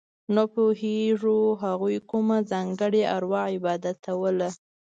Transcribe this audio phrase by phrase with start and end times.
[0.35, 4.49] نه پوهېږو هغوی کومه ځانګړې اروا عبادتوله.